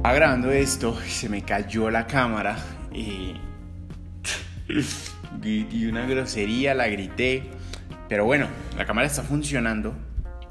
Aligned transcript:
Estaba 0.00 0.14
grabando 0.14 0.50
esto 0.50 0.96
y 1.06 1.10
se 1.10 1.28
me 1.28 1.42
cayó 1.42 1.90
la 1.90 2.06
cámara 2.06 2.56
y 2.90 3.34
di 5.42 5.86
una 5.86 6.06
grosería, 6.06 6.72
la 6.74 6.88
grité. 6.88 7.50
Pero 8.08 8.24
bueno, 8.24 8.46
la 8.78 8.86
cámara 8.86 9.06
está 9.06 9.22
funcionando, 9.22 9.94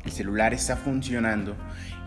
el 0.06 0.12
celular 0.12 0.54
está 0.54 0.76
funcionando. 0.76 1.56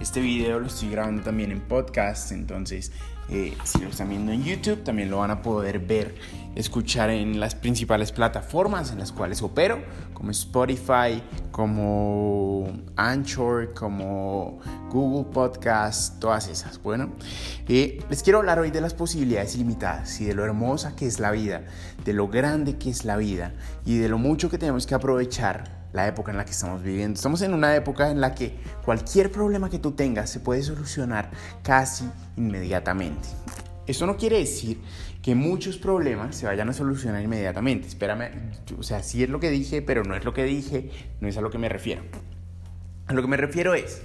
Este 0.00 0.20
video 0.20 0.58
lo 0.58 0.66
estoy 0.66 0.90
grabando 0.90 1.22
también 1.22 1.52
en 1.52 1.60
podcast, 1.60 2.32
entonces 2.32 2.92
eh, 3.28 3.56
si 3.64 3.78
lo 3.78 3.88
están 3.88 4.08
viendo 4.08 4.32
en 4.32 4.42
YouTube 4.42 4.82
también 4.82 5.10
lo 5.10 5.18
van 5.18 5.30
a 5.30 5.42
poder 5.42 5.78
ver, 5.78 6.14
escuchar 6.54 7.08
en 7.08 7.38
las 7.38 7.54
principales 7.54 8.12
plataformas 8.12 8.90
en 8.90 8.98
las 8.98 9.12
cuales 9.12 9.40
opero, 9.42 9.78
como 10.12 10.32
Spotify, 10.32 11.22
como 11.50 12.70
Anchor, 12.96 13.72
como 13.74 14.58
Google 14.90 15.32
Podcast, 15.32 16.18
todas 16.18 16.48
esas. 16.48 16.82
Bueno, 16.82 17.12
eh, 17.68 18.04
les 18.10 18.22
quiero 18.22 18.40
hablar 18.40 18.58
hoy 18.58 18.70
de 18.70 18.80
las 18.80 18.92
posibilidades 18.92 19.54
ilimitadas 19.54 20.20
y 20.20 20.24
de 20.24 20.34
lo 20.34 20.44
hermosa 20.44 20.96
que 20.96 21.06
es 21.06 21.20
la 21.20 21.30
vida, 21.30 21.62
de 22.04 22.12
lo 22.12 22.28
grande 22.28 22.76
que 22.76 22.90
es 22.90 23.04
la 23.04 23.16
vida 23.16 23.54
y 23.86 23.98
de 23.98 24.08
lo 24.08 24.18
mucho 24.18 24.50
que 24.50 24.58
tenemos 24.58 24.86
que 24.86 24.94
aprovechar 24.94 25.81
la 25.92 26.06
época 26.06 26.30
en 26.30 26.38
la 26.38 26.44
que 26.44 26.52
estamos 26.52 26.82
viviendo. 26.82 27.16
Estamos 27.16 27.42
en 27.42 27.54
una 27.54 27.74
época 27.76 28.10
en 28.10 28.20
la 28.20 28.34
que 28.34 28.56
cualquier 28.84 29.30
problema 29.30 29.70
que 29.70 29.78
tú 29.78 29.92
tengas 29.92 30.30
se 30.30 30.40
puede 30.40 30.62
solucionar 30.62 31.30
casi 31.62 32.08
inmediatamente. 32.36 33.28
Eso 33.86 34.06
no 34.06 34.16
quiere 34.16 34.38
decir 34.38 34.80
que 35.22 35.34
muchos 35.34 35.76
problemas 35.76 36.36
se 36.36 36.46
vayan 36.46 36.68
a 36.68 36.72
solucionar 36.72 37.22
inmediatamente. 37.22 37.88
Espérame, 37.88 38.30
o 38.78 38.82
sea, 38.82 39.02
sí 39.02 39.22
es 39.22 39.28
lo 39.28 39.40
que 39.40 39.50
dije, 39.50 39.82
pero 39.82 40.04
no 40.04 40.14
es 40.14 40.24
lo 40.24 40.32
que 40.34 40.44
dije, 40.44 40.90
no 41.20 41.28
es 41.28 41.36
a 41.36 41.40
lo 41.40 41.50
que 41.50 41.58
me 41.58 41.68
refiero. 41.68 42.02
A 43.06 43.14
lo 43.14 43.22
que 43.22 43.28
me 43.28 43.36
refiero 43.36 43.74
es, 43.74 44.02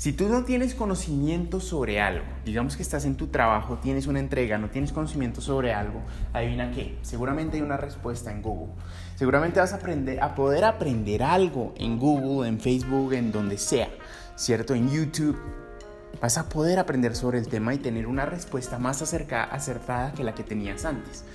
si 0.00 0.14
tú 0.14 0.30
no 0.30 0.44
tienes 0.44 0.74
conocimiento 0.74 1.60
sobre 1.60 2.00
algo, 2.00 2.24
digamos 2.46 2.74
que 2.74 2.82
estás 2.82 3.04
en 3.04 3.16
tu 3.16 3.26
trabajo, 3.26 3.80
tienes 3.82 4.06
una 4.06 4.18
entrega, 4.18 4.56
no 4.56 4.70
tienes 4.70 4.92
conocimiento 4.92 5.42
sobre 5.42 5.74
algo, 5.74 6.00
adivina 6.32 6.70
qué, 6.70 6.96
seguramente 7.02 7.58
hay 7.58 7.62
una 7.62 7.76
respuesta 7.76 8.32
en 8.32 8.40
Google. 8.40 8.72
Seguramente 9.16 9.60
vas 9.60 9.74
a, 9.74 9.76
aprender, 9.76 10.22
a 10.22 10.34
poder 10.34 10.64
aprender 10.64 11.22
algo 11.22 11.74
en 11.76 11.98
Google, 11.98 12.48
en 12.48 12.58
Facebook, 12.58 13.12
en 13.12 13.30
donde 13.30 13.58
sea, 13.58 13.90
¿cierto? 14.36 14.74
En 14.74 14.88
YouTube. 14.88 15.38
Vas 16.18 16.38
a 16.38 16.48
poder 16.48 16.78
aprender 16.78 17.14
sobre 17.14 17.38
el 17.38 17.48
tema 17.48 17.74
y 17.74 17.78
tener 17.78 18.06
una 18.06 18.24
respuesta 18.24 18.78
más 18.78 19.02
acertada 19.02 20.14
que 20.14 20.24
la 20.24 20.34
que 20.34 20.44
tenías 20.44 20.86
antes. 20.86 21.26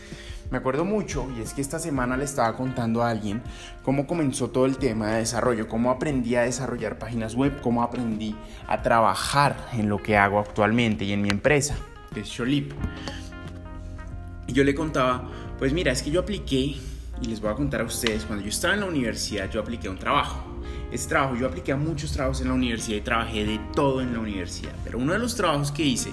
Me 0.51 0.59
acuerdo 0.59 0.85
mucho, 0.85 1.27
y 1.35 1.41
es 1.41 1.53
que 1.53 1.61
esta 1.61 1.79
semana 1.79 2.17
le 2.17 2.23
estaba 2.23 2.55
contando 2.55 3.01
a 3.01 3.09
alguien 3.09 3.41
cómo 3.83 4.05
comenzó 4.05 4.51
todo 4.51 4.67
el 4.67 4.77
tema 4.77 5.07
de 5.07 5.17
desarrollo, 5.19 5.67
cómo 5.67 5.89
aprendí 5.89 6.35
a 6.35 6.41
desarrollar 6.41 6.99
páginas 6.99 7.33
web, 7.33 7.59
cómo 7.61 7.81
aprendí 7.81 8.35
a 8.67 8.81
trabajar 8.83 9.57
en 9.73 9.89
lo 9.89 10.01
que 10.01 10.17
hago 10.17 10.39
actualmente 10.39 11.03
y 11.03 11.13
en 11.13 11.23
mi 11.23 11.29
empresa, 11.29 11.75
que 12.13 12.19
es 12.19 12.27
Sholip. 12.27 12.73
Y 14.47 14.53
yo 14.53 14.63
le 14.63 14.75
contaba, 14.75 15.27
pues 15.57 15.73
mira, 15.73 15.91
es 15.91 16.03
que 16.03 16.11
yo 16.11 16.19
apliqué, 16.19 16.77
y 17.21 17.25
les 17.27 17.41
voy 17.41 17.51
a 17.51 17.55
contar 17.55 17.81
a 17.81 17.85
ustedes, 17.85 18.25
cuando 18.25 18.43
yo 18.43 18.49
estaba 18.49 18.75
en 18.75 18.81
la 18.81 18.85
universidad, 18.85 19.49
yo 19.49 19.59
apliqué 19.59 19.89
un 19.89 19.97
trabajo. 19.97 20.43
Ese 20.91 21.09
trabajo, 21.09 21.35
yo 21.35 21.47
apliqué 21.47 21.71
a 21.71 21.77
muchos 21.77 22.11
trabajos 22.11 22.41
en 22.41 22.49
la 22.49 22.53
universidad 22.53 22.97
y 22.97 23.01
trabajé 23.01 23.45
de 23.45 23.59
todo 23.73 24.01
en 24.01 24.13
la 24.13 24.19
universidad. 24.19 24.73
Pero 24.83 24.99
uno 24.99 25.13
de 25.13 25.19
los 25.19 25.35
trabajos 25.35 25.71
que 25.71 25.83
hice 25.83 26.11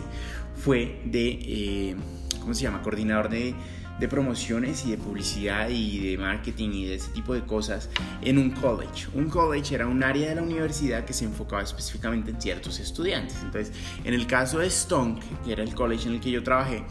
fue 0.56 1.02
de, 1.04 1.38
eh, 1.42 1.96
¿cómo 2.40 2.54
se 2.54 2.62
llama? 2.62 2.80
Coordinador 2.82 3.28
de 3.28 3.54
de 3.98 4.08
promociones 4.08 4.84
y 4.86 4.90
de 4.90 4.98
publicidad 4.98 5.68
y 5.68 6.10
de 6.10 6.18
marketing 6.18 6.70
y 6.70 6.86
de 6.86 6.94
ese 6.96 7.10
tipo 7.12 7.34
de 7.34 7.42
cosas 7.42 7.88
en 8.22 8.38
un 8.38 8.50
college. 8.50 9.08
Un 9.14 9.28
college 9.28 9.74
era 9.74 9.86
un 9.86 10.02
área 10.02 10.28
de 10.28 10.34
la 10.34 10.42
universidad 10.42 11.04
que 11.04 11.12
se 11.12 11.24
enfocaba 11.24 11.62
específicamente 11.62 12.30
en 12.30 12.40
ciertos 12.40 12.80
estudiantes. 12.80 13.36
Entonces, 13.42 13.74
en 14.04 14.14
el 14.14 14.26
caso 14.26 14.58
de 14.58 14.70
Stonk, 14.70 15.22
que 15.44 15.52
era 15.52 15.62
el 15.62 15.74
college 15.74 16.08
en 16.08 16.14
el 16.14 16.20
que 16.20 16.30
yo 16.30 16.42
trabajé, 16.42 16.84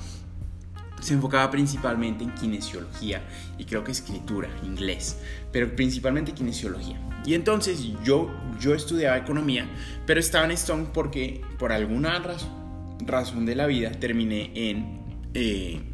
se 1.01 1.15
enfocaba 1.15 1.49
principalmente 1.49 2.23
en 2.23 2.33
kinesiología 2.35 3.23
y 3.57 3.65
creo 3.65 3.83
que 3.83 3.91
escritura, 3.91 4.49
inglés, 4.63 5.17
pero 5.51 5.75
principalmente 5.75 6.31
kinesiología. 6.31 7.01
Y 7.25 7.33
entonces 7.33 7.83
yo, 8.03 8.31
yo 8.59 8.73
estudiaba 8.73 9.17
economía, 9.17 9.67
pero 10.05 10.19
estaba 10.19 10.45
en 10.45 10.51
Stone 10.51 10.87
porque 10.93 11.41
por 11.57 11.71
alguna 11.71 12.19
razón, 12.19 13.45
de 13.45 13.55
la 13.55 13.65
vida 13.65 13.91
terminé 13.91 14.51
en... 14.53 15.01
Eh, 15.33 15.90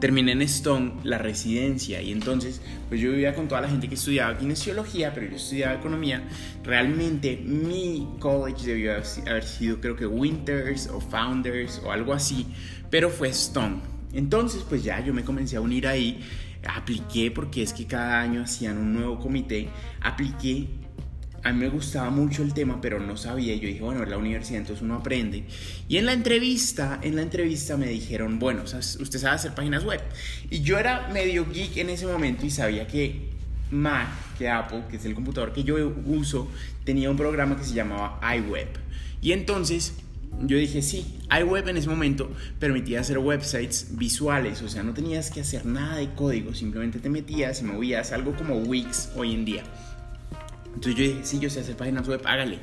terminé 0.00 0.32
en 0.32 0.42
Stone 0.42 0.92
la 1.04 1.18
residencia 1.18 2.00
y 2.00 2.12
entonces 2.12 2.60
pues 2.88 3.00
yo 3.00 3.10
vivía 3.10 3.34
con 3.34 3.48
toda 3.48 3.60
la 3.60 3.68
gente 3.68 3.88
que 3.88 3.94
estudiaba 3.94 4.38
kinesiología, 4.38 5.12
pero 5.12 5.28
yo 5.28 5.36
estudiaba 5.36 5.74
economía. 5.74 6.22
Realmente 6.62 7.36
mi 7.44 8.08
college 8.18 8.66
debió 8.66 8.92
haber 8.92 9.44
sido 9.44 9.80
creo 9.80 9.96
que 9.96 10.06
Winters 10.06 10.88
o 10.88 11.00
Founders 11.00 11.80
o 11.84 11.92
algo 11.92 12.12
así, 12.12 12.46
pero 12.90 13.10
fue 13.10 13.28
Stone. 13.28 13.76
Entonces 14.12 14.64
pues 14.68 14.84
ya 14.84 15.04
yo 15.04 15.12
me 15.12 15.24
comencé 15.24 15.56
a 15.56 15.60
unir 15.60 15.86
ahí, 15.86 16.20
apliqué 16.66 17.30
porque 17.30 17.62
es 17.62 17.72
que 17.72 17.86
cada 17.86 18.20
año 18.20 18.42
hacían 18.42 18.78
un 18.78 18.94
nuevo 18.94 19.18
comité, 19.18 19.68
apliqué 20.00 20.68
a 21.48 21.52
mí 21.52 21.60
me 21.60 21.68
gustaba 21.70 22.10
mucho 22.10 22.42
el 22.42 22.52
tema, 22.52 22.80
pero 22.80 23.00
no 23.00 23.16
sabía. 23.16 23.54
Yo 23.54 23.66
dije, 23.68 23.80
bueno, 23.80 24.02
en 24.02 24.10
la 24.10 24.18
universidad 24.18 24.60
entonces 24.60 24.82
uno 24.82 24.96
aprende. 24.96 25.44
Y 25.88 25.96
en 25.96 26.04
la 26.04 26.12
entrevista, 26.12 27.00
en 27.02 27.16
la 27.16 27.22
entrevista 27.22 27.76
me 27.76 27.88
dijeron, 27.88 28.38
bueno, 28.38 28.64
usted 28.64 29.18
sabe 29.18 29.34
hacer 29.34 29.54
páginas 29.54 29.84
web. 29.84 30.00
Y 30.50 30.60
yo 30.60 30.78
era 30.78 31.08
medio 31.08 31.46
geek 31.50 31.78
en 31.78 31.90
ese 31.90 32.06
momento 32.06 32.44
y 32.44 32.50
sabía 32.50 32.86
que 32.86 33.30
Mac, 33.70 34.08
que 34.36 34.48
Apple, 34.48 34.84
que 34.90 34.96
es 34.96 35.04
el 35.06 35.14
computador 35.14 35.52
que 35.52 35.64
yo 35.64 35.94
uso, 36.04 36.50
tenía 36.84 37.10
un 37.10 37.16
programa 37.16 37.56
que 37.56 37.64
se 37.64 37.74
llamaba 37.74 38.20
iWeb. 38.36 38.68
Y 39.22 39.32
entonces 39.32 39.94
yo 40.42 40.58
dije, 40.58 40.82
sí, 40.82 41.18
iWeb 41.30 41.66
en 41.68 41.78
ese 41.78 41.88
momento 41.88 42.30
permitía 42.58 43.00
hacer 43.00 43.18
websites 43.18 43.88
visuales, 43.92 44.60
o 44.62 44.68
sea, 44.68 44.82
no 44.82 44.92
tenías 44.92 45.30
que 45.30 45.40
hacer 45.40 45.64
nada 45.64 45.96
de 45.96 46.10
código, 46.14 46.54
simplemente 46.54 46.98
te 46.98 47.08
metías 47.08 47.62
y 47.62 47.64
movías, 47.64 48.12
algo 48.12 48.36
como 48.36 48.56
Wix 48.56 49.10
hoy 49.16 49.34
en 49.34 49.44
día. 49.46 49.64
Entonces 50.78 50.94
yo 50.94 51.12
dije, 51.12 51.24
sí, 51.24 51.40
yo 51.40 51.50
sé 51.50 51.58
hacer 51.58 51.76
páginas 51.76 52.06
web, 52.06 52.22
hágale. 52.24 52.60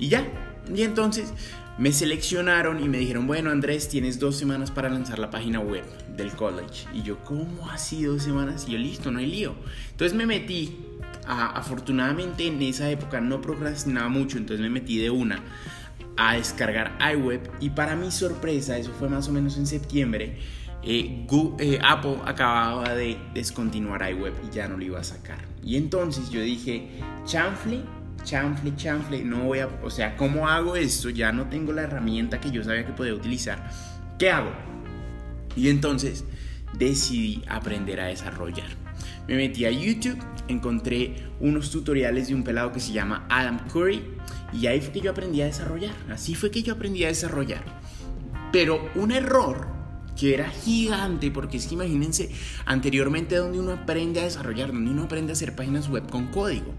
Y 0.00 0.08
ya. 0.08 0.26
Y 0.74 0.82
entonces 0.82 1.32
me 1.78 1.92
seleccionaron 1.92 2.82
y 2.82 2.88
me 2.88 2.98
dijeron, 2.98 3.28
bueno 3.28 3.50
Andrés, 3.50 3.88
tienes 3.88 4.18
dos 4.18 4.36
semanas 4.36 4.72
para 4.72 4.88
lanzar 4.88 5.20
la 5.20 5.30
página 5.30 5.60
web 5.60 5.84
del 6.16 6.32
college. 6.32 6.88
Y 6.92 7.02
yo, 7.02 7.22
¿cómo 7.22 7.70
así 7.70 8.02
dos 8.02 8.24
semanas? 8.24 8.64
Y 8.66 8.72
yo, 8.72 8.78
listo, 8.78 9.12
no 9.12 9.20
hay 9.20 9.26
lío. 9.26 9.54
Entonces 9.92 10.18
me 10.18 10.26
metí, 10.26 10.76
afortunadamente 11.24 12.48
en 12.48 12.60
esa 12.62 12.90
época 12.90 13.20
no 13.20 13.40
procrastinaba 13.40 14.08
mucho, 14.08 14.38
entonces 14.38 14.60
me 14.60 14.68
metí 14.70 14.98
de 14.98 15.10
una 15.10 15.40
a 16.16 16.34
descargar 16.34 16.98
iWeb 17.14 17.48
y 17.60 17.70
para 17.70 17.94
mi 17.94 18.10
sorpresa, 18.10 18.76
eso 18.76 18.90
fue 18.98 19.08
más 19.08 19.28
o 19.28 19.32
menos 19.32 19.56
en 19.56 19.66
septiembre, 19.66 20.38
eh, 20.88 21.26
eh, 21.58 21.78
Apple 21.82 22.18
acababa 22.24 22.94
de 22.94 23.18
descontinuar 23.34 24.08
iWeb 24.08 24.34
y 24.48 24.54
ya 24.54 24.68
no 24.68 24.76
lo 24.76 24.84
iba 24.84 25.00
a 25.00 25.04
sacar. 25.04 25.38
Y 25.64 25.76
entonces 25.76 26.30
yo 26.30 26.40
dije, 26.40 26.88
chanfle, 27.24 27.80
chanfle, 28.22 28.74
chanfle, 28.76 29.24
no 29.24 29.44
voy 29.44 29.58
a, 29.58 29.68
o 29.82 29.90
sea, 29.90 30.16
¿cómo 30.16 30.48
hago 30.48 30.76
esto? 30.76 31.10
Ya 31.10 31.32
no 31.32 31.48
tengo 31.48 31.72
la 31.72 31.82
herramienta 31.82 32.40
que 32.40 32.52
yo 32.52 32.62
sabía 32.62 32.86
que 32.86 32.92
podía 32.92 33.14
utilizar. 33.14 33.68
¿Qué 34.16 34.30
hago? 34.30 34.52
Y 35.56 35.70
entonces 35.70 36.24
decidí 36.78 37.42
aprender 37.48 38.00
a 38.00 38.06
desarrollar. 38.06 38.68
Me 39.26 39.34
metí 39.34 39.64
a 39.64 39.72
YouTube, 39.72 40.18
encontré 40.46 41.16
unos 41.40 41.72
tutoriales 41.72 42.28
de 42.28 42.34
un 42.36 42.44
pelado 42.44 42.70
que 42.70 42.78
se 42.78 42.92
llama 42.92 43.26
Adam 43.28 43.58
Curry 43.72 44.04
y 44.52 44.68
ahí 44.68 44.80
fue 44.80 44.92
que 44.92 45.00
yo 45.00 45.10
aprendí 45.10 45.42
a 45.42 45.46
desarrollar. 45.46 45.94
Así 46.12 46.36
fue 46.36 46.52
que 46.52 46.62
yo 46.62 46.74
aprendí 46.74 47.02
a 47.02 47.08
desarrollar. 47.08 47.64
Pero 48.52 48.88
un 48.94 49.10
error 49.10 49.75
que 50.18 50.34
era 50.34 50.50
gigante, 50.50 51.30
porque 51.30 51.58
es 51.58 51.66
que 51.66 51.74
imagínense, 51.74 52.30
anteriormente 52.64 53.36
donde 53.36 53.58
uno 53.58 53.72
aprende 53.72 54.20
a 54.20 54.24
desarrollar, 54.24 54.72
donde 54.72 54.90
uno 54.90 55.04
aprende 55.04 55.32
a 55.32 55.34
hacer 55.34 55.54
páginas 55.54 55.88
web 55.88 56.08
con 56.10 56.26
código, 56.28 56.74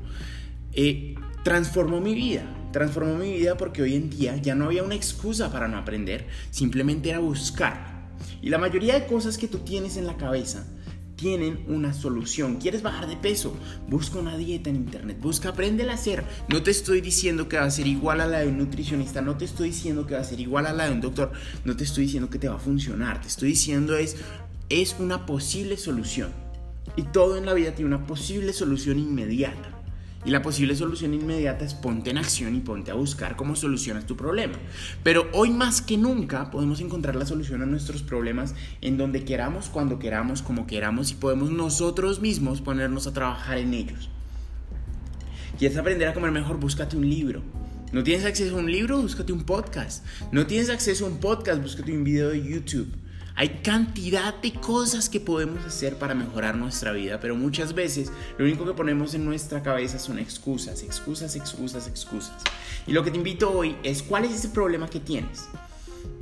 eh, 0.74 1.16
transformó 1.44 2.02
mi 2.02 2.14
vida, 2.16 2.46
transformó 2.72 3.16
mi 3.16 3.32
vida 3.34 3.56
porque 3.58 3.82
hoy 3.82 3.96
en 3.96 4.10
día 4.10 4.36
ya 4.38 4.56
no 4.56 4.66
había 4.66 4.84
una 4.84 4.96
excusa 4.96 5.52
para 5.52 5.68
no 5.68 5.78
aprender, 5.78 6.28
simplemente 6.52 7.10
era 7.10 7.20
buscar. 7.20 7.98
Y 8.42 8.50
la 8.50 8.58
mayoría 8.58 9.00
de 9.00 9.06
cosas 9.06 9.38
que 9.38 9.48
tú 9.48 9.60
tienes 9.60 9.98
en 9.98 10.08
la 10.08 10.18
cabeza, 10.18 10.66
tienen 11.18 11.66
una 11.68 11.94
solución. 11.94 12.58
¿Quieres 12.58 12.84
bajar 12.84 13.08
de 13.08 13.18
peso? 13.18 13.58
Busca 13.90 14.20
una 14.20 14.38
dieta 14.38 14.70
en 14.70 14.78
internet. 14.78 15.18
Busca, 15.20 15.50
aprende 15.50 15.90
a 15.90 15.94
hacer. 15.94 16.24
No 16.48 16.64
te 16.64 16.72
estoy 16.72 17.02
diciendo 17.02 17.50
que 17.50 17.58
va 17.58 17.66
a 17.66 17.72
ser 17.72 17.88
igual 17.88 18.22
a 18.22 18.28
la 18.28 18.40
de 18.40 18.48
un 18.48 18.60
nutricionista. 18.60 19.22
No 19.22 19.36
te 19.36 19.46
estoy 19.46 19.70
diciendo 19.70 20.06
que 20.06 20.14
va 20.14 20.22
a 20.22 20.24
ser 20.24 20.40
igual 20.40 20.68
a 20.68 20.74
la 20.74 20.86
de 20.86 20.92
un 20.92 21.02
doctor. 21.02 21.32
No 21.66 21.76
te 21.76 21.84
estoy 21.84 22.06
diciendo 22.06 22.30
que 22.30 22.40
te 22.40 22.48
va 22.48 22.56
a 22.56 22.60
funcionar. 22.60 23.20
Te 23.20 23.28
estoy 23.28 23.50
diciendo 23.50 23.98
es, 23.98 24.16
es 24.70 24.96
una 25.00 25.26
posible 25.26 25.76
solución. 25.76 26.32
Y 26.96 27.04
todo 27.04 27.38
en 27.38 27.46
la 27.46 27.54
vida 27.54 27.74
tiene 27.74 27.94
una 27.94 28.06
posible 28.06 28.54
solución 28.54 29.00
inmediata. 29.00 29.77
Y 30.26 30.32
la 30.32 30.42
posible 30.42 30.76
solución 30.76 31.14
inmediata 31.14 31.64
es 31.64 31.74
ponte 31.74 32.10
en 32.10 32.18
acción 32.18 32.56
y 32.56 32.60
ponte 32.60 32.92
a 32.92 32.96
buscar 32.96 33.36
cómo 33.36 33.56
solucionas 33.56 34.06
tu 34.06 34.18
problema. 34.18 34.56
Pero 35.04 35.30
hoy 35.32 35.52
más 35.52 35.82
que 35.82 35.98
nunca 35.98 36.52
podemos 36.52 36.82
encontrar 36.82 37.16
la 37.16 37.26
solución 37.26 37.62
a 37.62 37.66
nuestros 37.66 38.04
problemas 38.04 38.54
en 38.82 38.98
donde 38.98 39.24
queramos, 39.24 39.70
cuando 39.70 40.00
queramos, 40.00 40.42
como 40.42 40.68
queramos 40.68 41.12
y 41.12 41.16
podemos 41.16 41.52
nosotros 41.52 42.20
mismos 42.20 42.62
ponernos 42.62 43.08
a 43.08 43.14
trabajar 43.14 43.58
en 43.58 43.74
ellos. 43.74 44.10
¿Quieres 45.58 45.78
aprender 45.78 46.08
a 46.08 46.14
comer 46.14 46.32
mejor? 46.32 46.60
Búscate 46.60 46.98
un 46.98 47.10
libro. 47.10 47.42
No 47.94 48.04
tienes 48.04 48.26
acceso 48.26 48.58
a 48.58 48.60
un 48.60 48.70
libro, 48.70 49.02
búscate 49.02 49.32
un 49.32 49.44
podcast. 49.44 50.06
No 50.32 50.46
tienes 50.46 50.70
acceso 50.70 51.06
a 51.06 51.10
un 51.10 51.20
podcast, 51.20 51.62
búscate 51.62 51.94
un 51.94 52.04
video 52.04 52.30
de 52.30 52.44
YouTube. 52.44 52.90
Hay 53.40 53.62
cantidad 53.62 54.34
de 54.42 54.52
cosas 54.52 55.10
que 55.10 55.20
podemos 55.20 55.64
hacer 55.64 56.00
para 56.00 56.16
mejorar 56.16 56.58
nuestra 56.58 56.92
vida, 56.92 57.20
pero 57.20 57.36
muchas 57.36 57.76
veces 57.76 58.12
lo 58.36 58.46
único 58.46 58.66
que 58.66 58.74
ponemos 58.74 59.14
en 59.14 59.26
nuestra 59.26 59.62
cabeza 59.62 60.00
son 60.00 60.18
excusas, 60.18 60.82
excusas, 60.82 61.36
excusas, 61.36 61.88
excusas. 61.88 62.42
Y 62.88 62.94
lo 62.94 63.04
que 63.04 63.12
te 63.12 63.18
invito 63.18 63.52
hoy 63.52 63.76
es 63.84 64.02
cuál 64.02 64.26
es 64.26 64.34
ese 64.34 64.50
problema 64.50 64.90
que 64.90 65.00
tienes. 65.00 65.46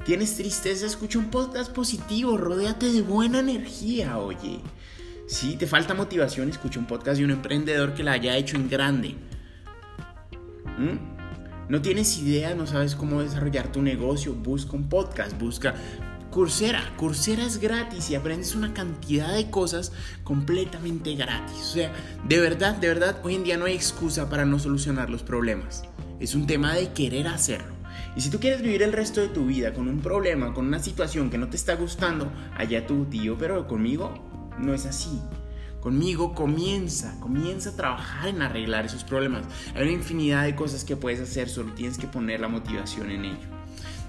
¿Tienes 0.04 0.36
tristeza? 0.36 0.86
Escucha 0.86 1.18
un 1.18 1.32
podcast 1.32 1.72
positivo, 1.72 2.36
rodéate 2.36 2.92
de 2.92 3.02
buena 3.02 3.40
energía, 3.40 4.18
oye. 4.18 4.60
Si 5.26 5.56
te 5.56 5.68
falta 5.68 5.94
motivación, 5.94 6.50
escucha 6.50 6.82
un 6.82 6.86
podcast 6.86 7.18
de 7.20 7.24
un 7.24 7.32
emprendedor 7.32 7.94
que 7.94 8.04
la 8.04 8.12
haya 8.12 8.36
hecho 8.36 8.58
en 8.58 8.68
grande. 8.68 9.16
¿Mm? 10.78 11.70
No 11.70 11.82
tienes 11.82 12.18
idea, 12.18 12.56
no 12.56 12.68
sabes 12.68 12.94
cómo 12.94 13.22
desarrollar 13.22 13.72
tu 13.72 13.82
negocio, 13.82 14.34
busca 14.34 14.74
un 14.74 14.90
podcast, 14.90 15.40
busca 15.40 15.76
Coursera. 16.36 16.92
Coursera 16.98 17.46
es 17.46 17.60
gratis 17.60 18.10
y 18.10 18.16
aprendes 18.16 18.56
una 18.56 18.74
cantidad 18.74 19.34
de 19.34 19.50
cosas 19.50 19.94
completamente 20.26 21.16
gratis. 21.16 21.58
O 21.62 21.74
sea, 21.76 21.94
de 22.28 22.42
verdad, 22.42 22.76
de 22.76 22.90
verdad, 22.90 23.22
hoy 23.24 23.36
en 23.36 23.46
día 23.46 23.56
no 23.56 23.64
hay 23.64 23.74
excusa 23.74 24.30
para 24.30 24.44
no 24.44 24.60
solucionar 24.60 25.10
los 25.10 25.24
problemas. 25.24 25.86
Es 26.20 26.36
un 26.36 26.46
tema 26.46 26.74
de 26.74 26.92
querer 26.92 27.30
hacerlo. 27.30 27.74
Y 28.18 28.20
si 28.20 28.30
tú 28.30 28.42
quieres 28.42 28.62
vivir 28.62 28.84
el 28.84 28.92
resto 28.92 29.22
de 29.22 29.30
tu 29.30 29.46
vida 29.46 29.74
con 29.74 29.88
un 29.88 30.02
problema, 30.02 30.54
con 30.54 30.68
una 30.68 30.80
situación 30.80 31.30
que 31.30 31.38
no 31.38 31.48
te 31.48 31.56
está 31.56 31.76
gustando, 31.76 32.30
allá 32.58 32.86
tu 32.86 33.06
tío, 33.06 33.38
pero 33.38 33.66
conmigo 33.66 34.52
no 34.60 34.74
es 34.74 34.86
así. 34.86 35.22
Conmigo 35.80 36.36
comienza, 36.36 37.18
comienza 37.22 37.70
a 37.70 37.78
trabajar 37.78 38.28
en 38.28 38.42
arreglar 38.42 38.86
esos 38.86 39.06
problemas. 39.06 39.46
Hay 39.74 39.84
una 39.84 39.92
infinidad 39.94 40.44
de 40.44 40.54
cosas 40.54 40.84
que 40.84 40.98
puedes 40.98 41.22
hacer, 41.22 41.48
solo 41.48 41.72
tienes 41.72 41.98
que 41.98 42.08
poner 42.08 42.42
la 42.42 42.50
motivación 42.50 43.10
en 43.10 43.24
ello. 43.24 43.55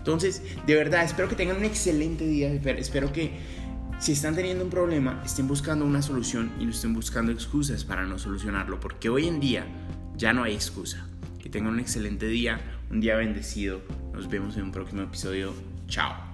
Entonces, 0.07 0.41
de 0.69 0.77
verdad, 0.77 1.03
espero 1.03 1.29
que 1.29 1.35
tengan 1.35 1.57
un 1.57 1.65
excelente 1.65 2.25
día. 2.25 2.53
Espero 2.53 3.13
que 3.13 3.33
si 3.99 4.13
están 4.13 4.37
teniendo 4.37 4.63
un 4.63 4.71
problema, 4.71 5.21
estén 5.25 5.49
buscando 5.49 5.85
una 5.85 6.01
solución 6.01 6.53
y 6.61 6.65
no 6.65 6.71
estén 6.71 6.95
buscando 6.95 7.33
excusas 7.33 7.85
para 7.85 8.05
no 8.05 8.17
solucionarlo, 8.17 8.79
porque 8.79 9.09
hoy 9.09 9.27
en 9.27 9.41
día 9.41 9.67
ya 10.17 10.33
no 10.33 10.45
hay 10.45 10.55
excusa. 10.55 11.09
Que 11.41 11.49
tengan 11.49 11.73
un 11.73 11.81
excelente 11.81 12.29
día, 12.29 12.61
un 12.89 13.01
día 13.01 13.17
bendecido. 13.17 13.83
Nos 14.13 14.29
vemos 14.29 14.57
en 14.57 14.63
un 14.63 14.71
próximo 14.71 15.03
episodio. 15.03 15.53
Chao. 15.89 16.26